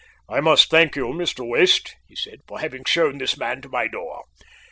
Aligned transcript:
"I 0.27 0.39
must 0.39 0.71
thank 0.71 0.95
you, 0.95 1.05
Mr. 1.09 1.47
West," 1.47 1.95
he 2.07 2.15
said, 2.15 2.39
"for 2.47 2.59
having 2.59 2.85
shown 2.85 3.19
this 3.19 3.37
man 3.37 3.61
my 3.69 3.87
door. 3.87 4.23